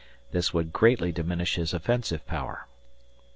This 0.31 0.51
would 0.51 0.73
greatly 0.73 1.11
diminish 1.11 1.57
his 1.57 1.75
offensive 1.75 2.25
power. 2.25 2.65